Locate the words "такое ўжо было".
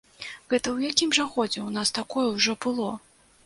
2.01-2.93